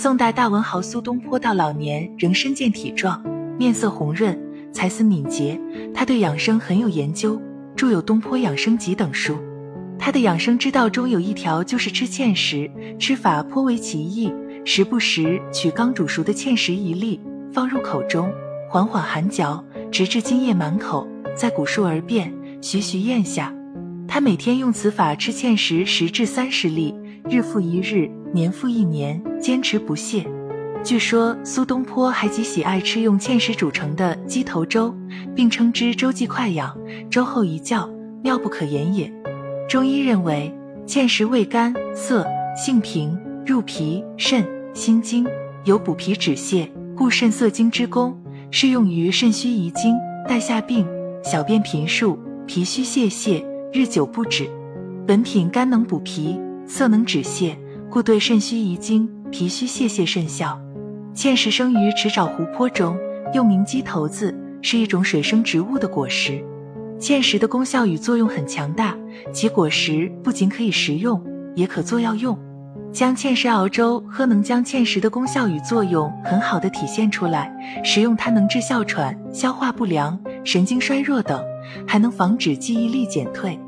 [0.00, 3.20] 宋代大文豪苏东坡到老年仍身健体壮，
[3.58, 4.38] 面色红润，
[4.72, 5.60] 才思敏捷。
[5.92, 7.36] 他对养生很有研究，
[7.74, 9.36] 著有《东坡养生集》等书。
[9.98, 14.32] 他的养生之道中有一条就是吃芡实，吃法颇为奇异。
[14.64, 17.20] 时不时取刚煮熟的芡实一粒，
[17.52, 18.30] 放入口中，
[18.70, 23.52] 缓缓含嚼，直至津液满口，再鼓漱而变，徐徐咽下。
[24.06, 26.94] 他每天用此法吃芡实十至三十粒，
[27.28, 30.26] 日复一日，年复一年，坚持不懈。
[30.84, 34.94] 据说苏东坡还极喜爱吃用芡实煮成的鸡头粥，
[35.34, 36.76] 并称之粥既快养，
[37.10, 37.88] 粥后一觉，
[38.22, 39.12] 妙不可言也。
[39.68, 40.54] 中医认为，
[40.86, 45.26] 芡实味甘涩，性平，入脾、肾、心经，
[45.64, 48.16] 有补脾止泻、固肾涩精之功，
[48.50, 49.96] 适用于肾虚遗精、
[50.28, 50.86] 带下病、
[51.24, 53.44] 小便频数、脾虚泄泻。
[53.72, 54.48] 日久不止，
[55.06, 57.54] 本品甘能补脾，涩能止泻，
[57.90, 60.60] 故对肾虚遗精、脾虚泄泻甚效。
[61.14, 62.96] 芡实生于池沼湖泊中，
[63.32, 66.44] 又名鸡头子，是一种水生植物的果实。
[67.00, 68.96] 芡实的功效与作用很强大，
[69.32, 71.22] 其果实不仅可以食用，
[71.54, 72.38] 也可做药用。
[72.92, 77.52] 将芡实熬粥喝，能将芡实的功效与作用很好的体现出来。
[77.84, 81.42] 食用它能治哮喘、消化不良、神经衰弱等。
[81.86, 83.58] 还能防止记忆力减退。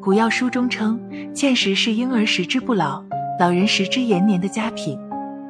[0.00, 1.00] 古药书中称，
[1.32, 3.00] 芡实是婴儿食之不老，
[3.38, 4.98] 老人食之延年的佳品。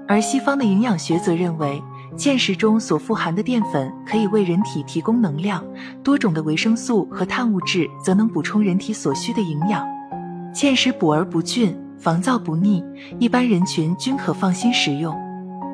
[0.06, 1.82] 而西方的营养学则认为，
[2.16, 5.64] 芡实中所富含的淀粉可以为人体提供能量，
[6.02, 9.84] 多种的维生素和碳物质则能补充人体所需的营养。
[10.54, 12.84] 芡实补而不峻，防燥不腻，
[13.18, 15.16] 一般人群均可放心食用。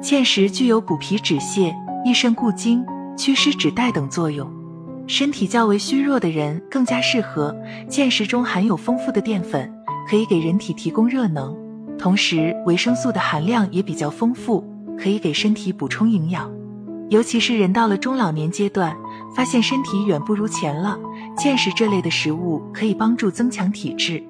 [0.01, 2.85] 芡实具有补脾止泻、益肾固精、
[3.17, 4.51] 祛湿止带等作用。
[5.07, 7.55] 身体较为虚弱的人更加适合。
[7.89, 9.71] 芡实中含有丰富的淀粉，
[10.09, 11.55] 可以给人体提供热能，
[12.01, 14.65] 同时维生素的含量也比较丰富，
[14.99, 16.51] 可以给身体补充营养。
[17.11, 18.97] 尤其是人到了中老年阶段，
[19.37, 20.99] 发现身体远不如前了，
[21.37, 24.23] 芡实这类的食物可以帮助增强体质。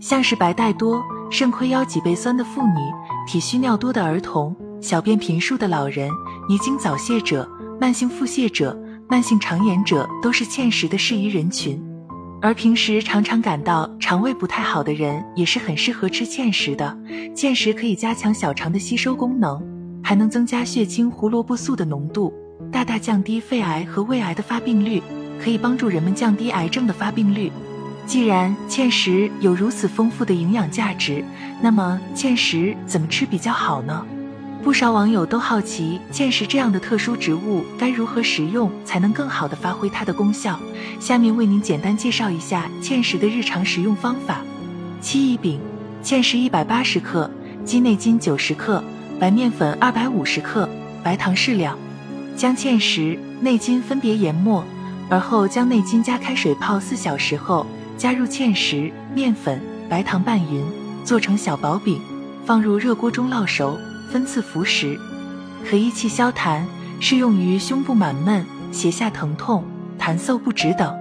[0.00, 2.80] 像是白带多、肾亏腰脊背酸的妇女、
[3.28, 6.10] 体虚尿多的儿童、小便频数的老人、
[6.48, 7.48] 遗精早泄者、
[7.80, 8.76] 慢性腹泻者。
[9.08, 11.78] 慢性肠炎者都是芡实的适宜人群，
[12.42, 16.98] 而平时常常感到肠胃不太好的人也是很适合吃芡实的。
[17.36, 19.62] 芡实可以加强小肠的吸收功能，
[20.02, 22.34] 还能增加血清胡萝卜素的浓度，
[22.72, 25.00] 大大降低肺癌和胃癌的发病率，
[25.40, 27.52] 可以帮助人们降低癌症的发病率。
[28.06, 31.24] 既然芡实有如此丰富的营养价值，
[31.60, 34.04] 那么芡实怎么吃比较好呢？
[34.62, 40.56] 不少网友都好奇芡实这样的特殊植物该如何食用才能更好的发挥它的功效。
[41.00, 44.40] 下面为您简单介绍一下芡实的日常食用方法。
[45.00, 45.60] 七宜饼：
[46.04, 47.28] 芡实一百八十克，
[47.64, 48.82] 鸡内金九十克，
[49.18, 50.68] 白面粉二百五十克，
[51.02, 51.76] 白糖适量。
[52.36, 54.64] 将芡实、内金分别研磨，
[55.10, 57.66] 而后将内金加开水泡四小时后，
[57.98, 60.64] 加入芡实、面粉、白糖拌匀，
[61.04, 62.00] 做成小薄饼，
[62.46, 63.76] 放入热锅中烙熟。
[64.12, 65.00] 分次服食，
[65.64, 66.60] 可益气消痰，
[67.00, 69.64] 适用于胸部满闷、胁下疼痛、
[69.98, 70.94] 痰嗽不止等。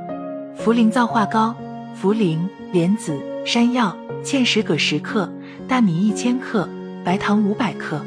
[0.57, 1.53] 茯苓皂化膏：
[2.01, 2.39] 茯苓、
[2.71, 5.29] 莲子、山药、芡实各十克，
[5.67, 6.69] 大米一千克，
[7.03, 8.01] 白糖五百克。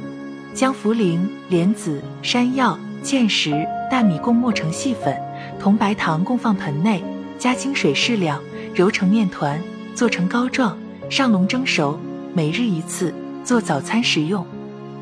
[0.55, 1.19] 将茯苓、
[1.51, 5.15] 莲子、山药、芡实、大米共磨成细粉，
[5.61, 7.05] 同白糖共放盆内，
[7.39, 8.41] 加清水适量，
[8.75, 9.61] 揉成面团，
[9.95, 10.79] 做成膏状，
[11.11, 12.01] 上笼蒸熟。
[12.33, 13.13] 每日一次，
[13.45, 14.47] 做早餐食用。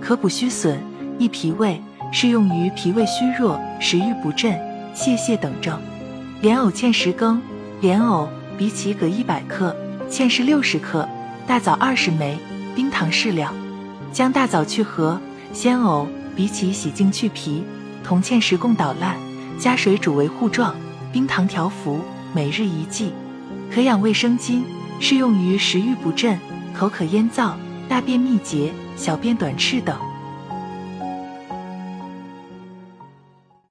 [0.04, 0.82] 可补虚损、
[1.16, 1.80] 益脾胃，
[2.10, 4.52] 适用于脾胃虚弱、食欲不振、
[4.92, 5.80] 泄泻等症。
[6.40, 7.40] 莲藕芡实羹：
[7.80, 9.74] 莲藕、荸荠各一百克，
[10.10, 11.08] 芡实六十克，
[11.46, 12.36] 大枣二十枚，
[12.74, 13.54] 冰糖适量。
[14.12, 15.20] 将大枣去核，
[15.52, 17.62] 鲜藕、荸荠洗净去皮，
[18.02, 19.16] 同芡实共捣烂，
[19.56, 20.74] 加水煮为糊状，
[21.12, 22.00] 冰糖调服，
[22.34, 23.12] 每日一剂。
[23.72, 24.64] 可养胃生津，
[24.98, 26.36] 适用于食欲不振、
[26.76, 27.52] 口渴咽燥。
[27.88, 30.11] 大便秘结、小便短赤等。